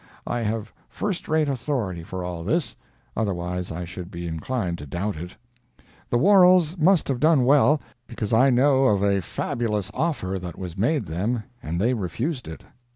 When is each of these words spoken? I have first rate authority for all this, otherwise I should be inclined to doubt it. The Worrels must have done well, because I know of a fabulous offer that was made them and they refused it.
I 0.25 0.39
have 0.41 0.73
first 0.89 1.27
rate 1.27 1.47
authority 1.47 2.01
for 2.01 2.25
all 2.25 2.43
this, 2.43 2.75
otherwise 3.15 3.71
I 3.71 3.85
should 3.85 4.09
be 4.09 4.25
inclined 4.27 4.79
to 4.79 4.87
doubt 4.87 5.15
it. 5.15 5.35
The 6.09 6.17
Worrels 6.17 6.75
must 6.75 7.07
have 7.07 7.19
done 7.19 7.45
well, 7.45 7.79
because 8.07 8.33
I 8.33 8.49
know 8.49 8.85
of 8.85 9.03
a 9.03 9.21
fabulous 9.21 9.91
offer 9.93 10.39
that 10.39 10.57
was 10.57 10.75
made 10.75 11.05
them 11.05 11.43
and 11.61 11.79
they 11.79 11.93
refused 11.93 12.47
it. 12.47 12.63